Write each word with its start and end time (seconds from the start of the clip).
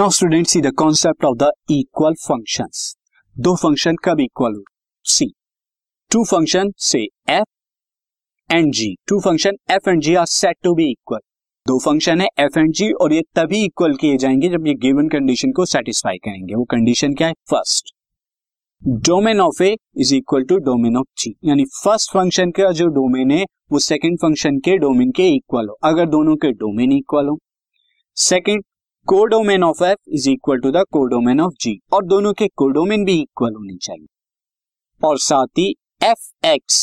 Now 0.00 0.10
student 0.10 0.46
see 0.46 0.60
the 0.60 0.70
concept 0.74 1.24
of 1.24 1.36
the 1.38 1.50
equal 1.70 2.14
functions 2.18 2.78
दो 3.36 3.54
function 3.56 3.96
कब 4.04 4.20
equal 4.20 4.52
हो 4.52 4.62
see 5.04 5.26
two 6.10 6.22
function 6.24 6.70
say 6.80 6.98
f 7.30 8.54
and 8.54 8.72
g 8.74 8.88
two 9.08 9.18
function 9.20 9.56
f 9.70 9.90
and 9.90 10.00
g 10.02 10.14
are 10.14 10.26
set 10.26 10.56
to 10.62 10.74
be 10.74 10.88
equal 10.90 11.18
दो 11.66 11.78
function 11.78 12.20
है 12.20 12.28
f 12.38 12.58
and 12.58 12.72
g 12.72 12.90
और 12.92 13.12
ये 13.12 13.22
तभी 13.36 13.62
equal 13.64 13.96
किए 13.96 14.16
जाएँगे 14.16 14.48
जब 14.48 14.66
ये 14.66 14.74
गिवन 14.84 15.08
कंडीशन 15.08 15.52
को 15.52 15.64
सेटिस्फाई 15.64 16.18
करेंगे। 16.18 16.54
वो 16.54 16.64
कंडीशन 16.70 17.14
क्या 17.14 17.28
है? 17.28 17.34
First 17.50 17.94
domain 18.82 19.40
of 19.40 19.62
a 19.62 19.74
is 19.96 20.14
equal 20.14 20.44
to 20.44 20.58
domain 20.70 20.96
of 20.96 21.06
g 21.18 21.34
यानी 21.44 21.64
फ़र्स्ट 21.74 22.12
फ़ंक्शन 22.12 22.50
का 22.50 22.72
जो 22.72 22.86
डोमेन 22.96 23.30
है, 23.30 23.44
वो 23.72 23.78
सेकेंड 23.80 24.18
फ़ंक्शन 24.18 24.58
के 24.60 24.78
डोमेन 24.78 25.10
के 25.10 25.28
इक्वल 25.34 25.68
हो। 25.68 25.78
अगर 25.84 26.08
दोनों 26.08 26.36
के 26.36 26.52
डोमेन 26.54 26.92
इक्वल 26.92 27.28
हो। 27.28 27.38
Second 28.16 28.64
codomain 29.10 29.62
of 29.64 29.82
f 29.84 29.98
is 30.08 30.28
equal 30.30 30.58
to 30.60 30.70
the 30.70 30.82
codomain 30.92 31.40
of 31.40 31.54
g 31.60 31.72
और 31.92 32.04
दोनों 32.06 32.32
के 32.32 32.46
कोडोमेन 32.56 33.04
भी 33.04 33.14
इक्वल 33.20 33.54
होनी 33.54 33.76
चाहिए। 33.76 34.06
और 35.00 35.18
साथ 35.18 35.58
ही 35.58 35.64
एफ़ 36.04 36.46
एक्स 36.46 36.76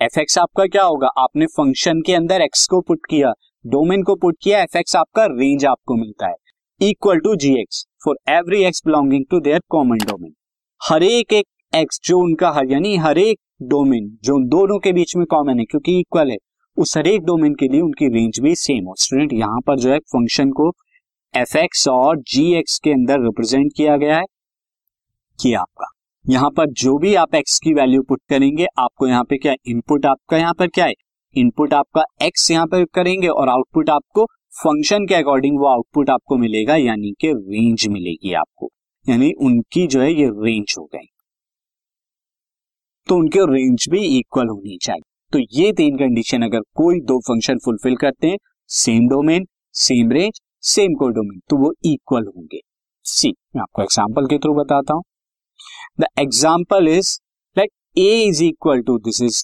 एफ़ 0.00 0.18
एक्स 0.20 0.38
आपका 0.38 0.66
क्या 0.66 0.82
होगा? 0.82 1.06
आपने 1.18 1.46
फ़ंक्शन 1.46 2.00
के 2.00 2.14
अंदर 2.14 2.42
एक्स 2.42 2.66
को 2.66 2.80
पुट 2.80 3.00
किया 3.10 3.32
डोमेन 3.64 4.02
को 4.02 4.14
पुट 4.14 4.36
किया 4.42 4.62
एफ़ 4.62 4.78
एक्स 4.78 4.96
आपका 4.96 5.24
रेंज 5.32 5.64
आपको 5.64 5.96
मिलता 5.96 6.26
है। 6.26 6.88
Equal 6.88 7.18
to 7.18 7.34
g 7.36 7.52
x 7.60 7.84
for 8.04 8.16
every 8.28 8.62
x 8.64 8.82
belonging 8.86 9.24
to 9.30 9.40
their 9.40 9.60
common 9.68 9.98
domain 10.06 10.34
हर 10.80 11.02
एक 11.02 11.32
एक 11.32 11.76
एक्स 11.76 12.00
जो 12.04 12.18
उनका 12.20 12.50
हर, 12.50 12.70
यानी 12.72 12.96
हर 12.96 13.18
एक 13.18 13.38
डोमेन 13.62 14.08
जो 14.24 14.38
दोनों 14.48 14.78
के 14.78 14.92
बीच 14.92 15.14
में 15.16 15.26
कॉमन 15.26 15.58
है, 15.58 15.64
क्योंकि 15.64 15.98
इक्वल 16.00 16.30
है, 16.30 16.36
उस 16.76 16.96
हर 16.96 17.06
एक 17.06 17.24
डोमेन 17.24 17.54
के 17.54 17.68
लिए 17.68 17.80
उनकी 17.80 18.08
रेंज 18.14 18.40
भी 18.40 18.54
सेम 18.56 18.84
हो। 18.84 18.94
स्टूडेंट 18.98 19.32
यहाँ 19.32 19.60
पर 19.60 19.78
जो 19.78 19.92
है 19.92 19.98
फ़ंक्शन 19.98 20.50
को 20.52 20.72
एफ़ 21.36 21.56
एक्स 21.58 21.88
और 21.88 22.18
जी 22.18 22.54
एक्स 22.54 22.78
के 22.78 22.90
अंदर 22.90 23.20
रिप्रेजेंट 23.20 23.72
किया 23.76 23.96
गया 23.96 24.16
है। 24.16 24.24
कि 25.40 25.54
आपका। 25.54 25.86
यहाँ 26.28 26.50
पर 26.50 26.70
जो 26.70 26.98
भी 26.98 27.14
आप 27.14 27.34
एक्स 27.34 27.58
की 27.58 27.74
वैल्यू 27.74 28.02
पुट 28.02 28.20
करेंगे, 28.28 28.66
आपको 28.78 29.06
यहाँ 29.06 29.24
पे 29.24 29.36
क्या 29.36 29.54
इनपुट 29.66 30.06
आपका 30.06 30.36
यहाँ 30.36 30.54
पर 30.54 30.66
क्या 30.66 30.84
है? 30.84 30.92
इनपुट 31.36 31.74
आपका 31.74 32.04
एक्स 32.22 32.50
यहाँ 32.50 32.66
पर 32.66 32.84
करेंगे 32.84 33.28
और 33.28 33.48
आउटपुट 33.48 33.90
आपको 33.90 34.24
फ़ंक्शन 34.62 35.06
के 35.06 35.14
अकॉर्डिंग 35.14 35.58
वो 35.58 35.66
आउटपुट 35.66 36.10
आपको 36.10 36.36
मिलेगा, 36.36 36.76
यानी 36.76 37.14
कि 37.20 37.32
रेंज 37.32 37.86
मिलेगी 37.88 38.32
आपको। 38.32 38.70
यानी 39.08 39.32
उनकी 39.32 39.86
जो 39.86 40.00
है 40.00 40.12
ये 40.12 40.26
रेंज 40.26 40.74
हो 40.78 40.84
गई। 40.84 41.06
तो 43.08 43.16
उनके 43.16 43.40
रेंज 43.40 43.86
भी 43.90 44.18
इक्वल 44.18 44.48
होनी 44.48 44.78
चाहिए। 44.82 45.02
तो 45.32 45.38
ये 45.52 45.72
तीन 45.72 45.96
कंडीशन 45.96 46.42
अगर 46.42 46.60
कोई 46.60 47.00
दो 47.00 47.20
फ़ंक्शन 47.20 47.58
फुलफिल 47.58 47.96
करते 47.96 48.26
हैं 48.26 48.36
same 48.70 49.08
domain 49.08 49.46
same 49.72 50.12
range 50.12 50.40
same 50.64 50.94
codomain 50.94 51.40
तो 51.50 51.56
वो 51.56 51.72
इक्वल 51.86 52.26
होंगे। 52.26 52.60
सी 53.06 53.30
मैं 53.56 53.62
आपको 53.62 53.82
एग्ज़ाम्पल 53.82 54.26
के 54.26 54.38
थ्रू 54.38 54.54
बताता 54.54 54.94
हूँ। 54.94 55.02
The 56.00 56.06
example 56.20 56.88
is 56.88 57.18
like 57.56 57.70
a 57.98 58.22
is 58.28 58.42
equal 58.44 58.80
to 58.82 58.98
this 59.00 59.20
is 59.22 59.42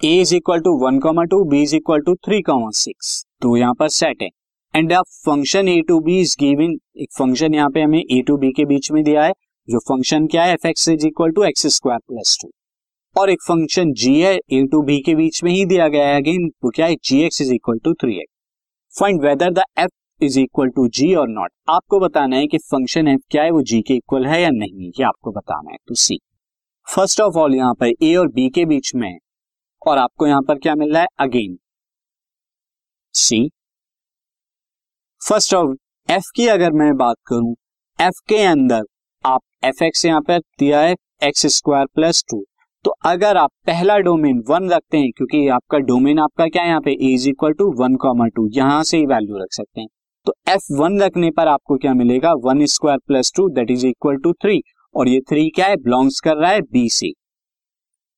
a 0.00 0.10
is 0.20 0.34
equal 0.34 0.60
to 0.60 0.76
one 0.78 0.98
comma 1.00 1.24
two 1.26 1.42
b 1.50 1.62
is 1.62 1.76
equal 1.76 2.00
to 2.06 2.14
three 2.16 2.40
comma 2.42 2.70
six 2.74 3.24
तो 3.42 3.56
यहाँ 3.56 3.74
पर 3.74 3.88
सेट 3.90 4.22
है। 4.22 4.28
And 4.74 4.92
the 4.92 5.02
function 5.24 5.68
a 5.68 5.80
to 5.88 6.00
b 6.00 6.20
is 6.20 6.36
giving 6.40 6.76
एक 6.96 7.12
function 7.18 7.54
यहाँ 7.54 7.70
पे 7.70 7.82
हमें 7.82 7.98
ए 8.00 8.22
to 8.26 8.36
B 8.36 8.52
के 8.52 8.64
बीच 8.64 8.90
में 8.92 9.02
दिया 9.04 9.24
है, 9.24 9.32
जो 9.68 9.78
फ़ंक्शन 9.88 10.26
क्या 10.26 10.44
है? 10.44 10.52
F 10.54 10.66
x 10.66 10.88
is 10.88 11.06
equal 11.06 11.30
to 11.32 11.44
x 11.44 11.66
square 11.76 11.98
plus 12.08 12.38
two 12.42 12.50
और 13.16 13.30
एक 13.30 13.42
फ़ंक्शन 13.42 13.92
जी 13.94 14.20
है 14.20 14.34
ए 14.34 14.62
टू 14.72 14.82
बी 14.82 15.00
के 15.00 15.14
बीच 15.14 15.42
में 15.44 15.52
ही 15.52 15.64
दिया 15.66 15.88
गया 15.88 16.08
है 16.08 16.16
अगेन 16.16 16.50
वो 16.64 16.70
क्या 16.70 16.86
है? 16.86 16.96
G 16.96 17.22
x 17.22 17.40
is 17.42 17.52
equal 17.54 17.78
to 17.84 17.94
three 17.94 18.18
x 18.20 18.35
find 18.96 19.20
whether 19.22 19.50
the 19.52 19.62
f 19.78 19.90
is 20.20 20.38
equal 20.40 20.68
to 20.76 20.86
g 20.88 21.12
और 21.14 21.28
नॉट 21.28 21.50
आपको 21.70 21.98
बताना 22.00 22.36
है 22.36 22.46
कि 22.46 22.58
फ़ंक्शन 22.60 23.08
एफ़ 23.08 23.20
क्या 23.30 23.42
है, 23.42 23.50
वो 23.50 23.62
जी 23.62 23.80
के 23.82 23.94
इक्वल 23.94 24.26
है 24.26 24.40
या 24.42 24.50
नहीं, 24.50 24.88
ये 24.90 25.04
आपको 25.04 25.32
बताना 25.32 25.70
है 25.70 25.76
तो 25.88 25.94
सी 25.94 26.18
फ़र्स्ट 26.86 27.20
ऑफ़ 27.20 27.36
ऑल 27.38 27.54
यहाँ 27.54 27.74
पर 27.74 27.92
ए 28.02 28.14
और 28.16 28.28
बी 28.28 28.48
के 28.50 28.64
बीच 28.66 28.94
में, 28.94 29.18
और 29.82 29.98
आपको 29.98 30.26
यहाँ 30.26 30.42
पर 30.42 30.58
क्या 30.58 30.74
मिल 30.74 30.92
रहा 30.92 31.02
है? 31.02 31.08
Again 31.18 31.58
see 33.14 33.48
first 35.22 35.54
of 35.54 35.76
f 36.08 36.30
की 36.36 36.46
अगर 36.48 36.72
मैं 36.74 36.92
बात 36.96 37.16
करूँ 37.26 37.54
एफ़ 37.98 38.20
के 38.28 38.42
अंदर 38.46 38.82
आप 39.24 39.40
एफ़ 39.64 39.84
एक्स 39.84 40.04
यहाँ 40.04 40.20
पर 40.22 40.38
दिया 40.58 40.80
है 40.80 40.94
एक्स 41.22 41.46
स्क्वायर 41.56 41.86
प्लस 41.94 42.24
टू 42.30 42.44
तो 42.86 42.90
अगर 43.06 43.36
आप 43.36 43.50
पहला 43.66 43.96
डोमेन 43.98 44.42
वन 44.48 44.68
रखते 44.70 44.96
हैं, 44.96 45.10
क्योंकि 45.12 45.46
आपका 45.48 45.78
डोमेन 45.78 46.18
आपका 46.18 46.46
क्या 46.46 46.62
है 46.62 46.68
यहाँ 46.68 46.80
पे? 46.80 46.92
Is 47.04 47.28
equal 47.28 47.52
to 47.52 47.64
one 47.78 47.94
comma 47.96 48.26
two 48.26 48.46
यहाँ 48.52 48.82
से 48.84 48.96
ही 48.96 49.06
वैल्यू 49.06 49.38
रख 49.38 49.52
सकते 49.52 49.80
हैं। 49.80 49.88
तो 50.26 50.34
एफ़ 50.48 50.66
वन 50.72 51.00
रखने 51.02 51.30
पर 51.30 51.48
आपको 51.48 51.76
क्या 51.76 51.94
मिलेगा? 51.94 52.32
One 52.34 52.64
square 52.66 52.98
plus 53.06 53.32
two 53.36 53.48
that 53.48 53.70
is 53.70 53.86
equal 53.86 54.16
to 54.16 54.32
three 54.34 54.60
और 54.94 55.08
ये 55.08 55.20
थ्री 55.30 55.48
क्या 55.50 55.66
है? 55.66 55.76
बिलोंग्स 55.76 56.20
कर 56.20 56.36
रहा 56.36 56.50
है 56.50 56.60
बी 56.62 56.88
से। 56.90 57.10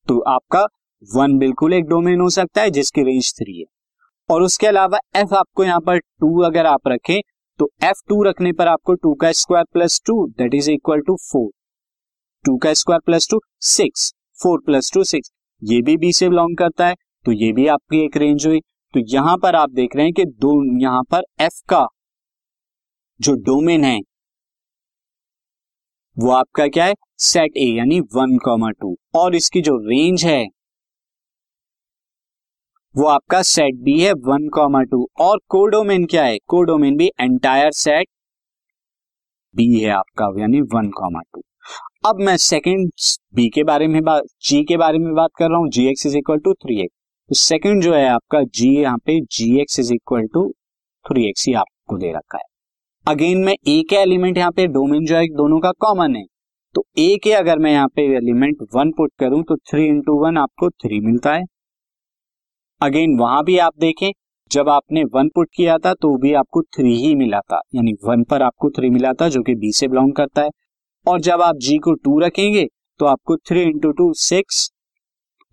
तो 0.07 0.19
आपका 0.29 0.61
वन 1.03 1.37
बिल्कुल 1.37 1.73
एक 1.73 1.85
डोमेन 1.85 2.21
हो 2.21 2.29
सकता 2.29 2.61
है, 2.61 2.69
जिसकी 2.69 3.03
रेंज 3.03 3.33
थ्री 3.33 3.59
है। 3.59 3.65
और 4.29 4.41
उसके 4.41 4.67
अलावा 4.67 4.99
एफ़ 5.15 5.35
आपको 5.35 5.63
यहाँ 5.63 5.79
पर 5.79 5.99
टू 5.99 6.41
अगर 6.43 6.65
आप 6.65 6.87
रखें 6.87 7.19
तो 7.59 7.69
एफ़ 7.83 8.03
टू 8.09 8.21
रखने 8.23 8.53
पर 8.53 8.67
आपको 8.67 8.93
टू 8.93 9.13
का 9.15 9.31
square 9.31 9.65
plus 9.73 9.99
two 10.05 10.25
that 10.37 10.53
is 10.53 10.71
equal 10.71 11.01
to 11.01 11.17
four 11.31 11.51
two 12.45 12.57
का 12.57 12.73
square 12.75 13.01
plus 13.05 13.27
two 13.31 13.41
six 13.67 14.11
four 14.39 14.61
plus 14.65 14.91
two 14.93 15.03
six. 15.05 15.31
ये 15.61 15.81
भी 15.81 15.95
बी 15.97 16.11
से 16.13 16.29
बिलोंग 16.29 16.57
करता 16.57 16.87
है 16.87 16.95
तो 17.25 17.31
ये 17.33 17.51
भी 17.53 17.67
आपकी 17.69 18.03
एक 18.05 18.17
रेंज 18.17 18.45
हुई। 18.47 18.59
तो 18.93 18.99
यहाँ 19.07 19.37
पर 19.37 19.55
आप 19.55 19.69
देख 19.71 19.95
रहे 19.95 20.05
हैं 20.05 20.13
कि 20.13 20.25
दो, 20.25 20.51
यहाँ 20.81 21.03
पर 21.11 21.23
एफ़ 21.41 21.61
का 21.69 21.85
जो 23.19 23.33
डोमेन 23.45 23.83
है, 23.83 23.99
वो 26.17 26.31
आपका 26.31 26.67
क्या 26.67 26.85
है? 26.85 26.93
सेट 27.19 27.57
ए 27.57 27.65
यानी 27.67 27.99
वन 28.15 28.37
कॉमा 28.37 28.69
टू 28.71 28.95
और 29.15 29.35
इसकी 29.35 29.61
जो 29.61 29.75
रेंज 29.89 30.23
है, 30.25 30.45
वो 32.95 33.05
आपका 33.07 33.41
सेट 33.43 33.75
बी 33.83 33.99
है 33.99 34.13
वन 34.25 34.47
कॉमा 34.49 34.81
टू 34.83 35.07
और 35.21 35.37
कोडोमेन 35.49 36.05
क्या 36.05 36.23
है? 36.23 36.37
कोडोमेन 36.47 36.97
भी 36.97 37.07
एंटायर 37.19 37.71
सेट 37.73 38.07
बी 39.55 39.73
है 39.75 39.89
आपका, 39.91 40.31
यानी 40.41 40.61
वन 40.73 40.89
कॉमा 40.91 41.21
टू 41.33 41.41
अब 42.03 42.19
मैं 42.19 42.35
सेकंड 42.37 42.91
बी 43.35 43.47
के 43.49 43.63
बारे 43.63 43.87
में 43.87 44.01
बात 44.03 44.23
जी 44.41 44.63
के 44.63 44.75
बारे 44.77 44.97
में 44.97 45.13
बात 45.15 45.29
कर 45.37 45.49
रहा 45.49 45.57
हूँ 45.57 45.69
g 45.69 45.85
x 45.87 46.05
is 46.05 46.15
equal 46.17 46.37
to 46.37 46.53
three 46.53 46.79
x 46.81 46.93
तो 47.29 47.35
सेकंड 47.35 47.83
जो 47.83 47.93
है 47.93 48.07
आपका 48.09 48.41
जी 48.55 48.69
यहाँ 48.73 48.97
पे 48.97 49.19
g 49.31 49.59
x 49.61 49.79
is 49.79 49.93
equal 49.93 50.27
to 50.33 50.47
three 51.05 51.27
x 51.29 51.45
ही 51.47 51.53
आपको 51.53 51.97
दे 51.97 52.11
रखा 52.11 52.37
है। 52.37 52.43
अगेन 53.05 53.43
मैं 53.45 53.55
ए 53.67 53.81
के 53.89 53.95
एलिमेंट 53.95 54.37
यहाँ 54.37 54.51
पे 54.51 54.67
डोमेन 54.67 55.05
जो 55.05 55.15
है 55.15 55.25
दोनों 55.37 55.59
का 55.59 55.71
कॉमन 55.79 56.15
है। 56.15 56.23
तो 56.75 56.83
ए 56.99 57.17
के 57.23 57.33
अगर 57.33 57.59
मैं 57.59 57.71
यहाँ 57.71 57.87
पे 57.87 58.05
एलिमेंट 58.17 58.63
वन 58.75 58.91
पुट 58.91 59.11
करूँ 59.19 59.43
तो 59.43 59.57
थ्री 59.71 59.87
इंटू 59.87 60.17
वन 60.23 60.37
आपको 60.37 60.69
थ्री 60.69 60.99
मिलता 60.99 61.33
है। 61.33 61.43
अगेन 62.81 63.17
वहाँ 63.19 63.43
भी 63.43 63.57
आप 63.57 63.73
देखें, 63.79 64.11
जब 64.51 64.69
आपने 64.69 65.03
वन 65.13 65.29
पुट 65.35 65.49
किया 65.55 65.77
था 65.77 65.93
तो 65.93 66.15
भी 66.17 66.33
आपको 66.35 66.61
थ्री 66.77 66.95
ही 66.97 67.13
मिला 67.15 67.39
था। 67.41 67.61
यानी 67.75 67.93
वन 68.05 68.23
पर 68.23 68.41
आपको 68.41 68.69
थ्री 68.69 68.89
मिला 68.89 69.13
था, 69.13 69.29
जो 69.29 69.43
कि 69.43 69.55
बी 69.55 69.71
से 69.73 69.87
बिलोंग 69.87 70.13
करता 70.13 70.41
है। 70.41 70.49
और 71.09 71.21
जब 71.21 71.41
आप 71.41 71.55
जी 71.57 71.77
को 71.77 71.93
टू 71.93 72.19
रखेंगे 72.19 72.67
तो 72.99 73.05
आपको 73.05 73.35
थ्री 73.39 73.61
इंटू 73.61 73.91
टू 73.91 74.11
सिक्स 74.19 74.69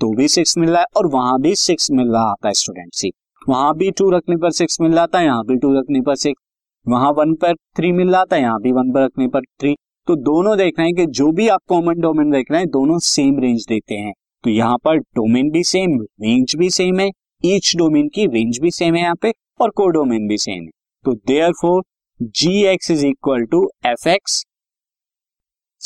तो 0.00 0.12
भी 0.17 0.28
सिक्स 0.28 0.56
मिल 0.59 0.71
रहा 0.71 0.81
है 0.81 0.87
और 0.97 1.06
वहाँ 1.06 1.41
भी 1.41 1.55
सिक्स 1.56 1.91
मिल 1.91 2.12
रहा 2.12 2.34
था 2.44 2.53
स्टूडेंट 2.55 2.94
सी 2.94 3.12
वहाँ 3.43 3.75
भी 3.77 3.91
टू 3.91 4.11
रखने 4.11 4.37
पर 4.37 4.50
सिक्स 4.53 4.81
मिल 4.81 4.93
रहा 4.93 5.06
था 5.06 5.21
यहाँ 5.21 5.44
भी 5.44 5.56
टू 5.56 5.78
रखने 5.78 6.00
पर 6.00 6.17
सिक्स 6.17 6.43
वहाँ 6.87 7.11
वन 7.12 7.34
पर 7.34 7.55
थ्री 7.77 7.93
मिल 7.93 8.12
रहा 8.12 8.25
था 8.25 8.37
यहाँ 8.37 8.61
भी 8.61 8.72
वन 8.72 8.93
पर 8.93 9.05
रखने 9.05 9.28
पर 9.28 9.44
थ्री 9.61 9.75
तो 10.09 10.15
दोनों 10.17 10.56
देख 10.59 10.78
रहे 10.78 10.87
हैं 10.87 10.94
कि 10.97 11.06
जो 11.12 11.31
भी 11.33 11.47
आप 11.49 11.61
कॉमन 11.69 12.00
डोमेन 12.00 12.31
देख 12.31 12.50
रहे 12.50 12.61
हैं, 12.61 12.69
दोनों 12.69 12.99
सेम 12.99 13.38
रेंज 13.38 13.65
देते 13.69 13.94
हैं. 13.94 14.12
तो 14.44 14.50
यहाँ 14.50 14.77
पर 14.77 14.99
डोमेन 14.99 15.50
भी 15.50 15.62
सेम 15.65 15.99
रेंज 16.23 16.55
भी 16.56 16.69
सेम 16.70 17.00
है 17.00 17.11
ईच 17.44 17.73
डोमेन 17.76 18.08
की 18.08 18.26
रेंज 18.26 18.58
भी 18.62 18.70
सेम 18.70 18.94
है 18.94 19.00
यहाँ 19.03 19.14
पे 19.23 19.32
और 19.61 19.70
को 19.70 19.88
डोमेन 19.88 20.29
भी 20.29 20.38
सेम 20.38 20.62
है. 20.62 20.70
तो 21.05 21.14
therefore 21.53 21.82
g 22.20 22.62
x 22.64 22.91
is 22.91 23.05
equal 23.06 23.44
to 23.44 23.69
f 23.87 24.08
x 24.08 24.44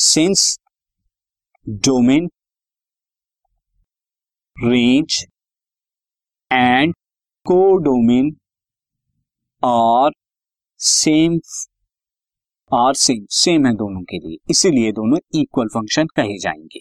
since 0.01 0.59
domain 1.69 2.29
range 4.57 5.25
and 6.51 6.95
codomain 7.77 8.31
are 9.65 10.11
same 10.81 11.39
are 12.73 12.95
same 12.95 13.27
same 13.31 13.67
है 13.67 13.73
दोनों 13.75 14.03
के 14.03 14.19
लिए। 14.19 14.37
इसीलिए 14.51 14.93
दोनों 14.93 15.19
इक्वल 15.35 15.69
फ़ंक्शन 15.69 16.07
कहे 16.07 16.39
जाएँगे। 16.39 16.81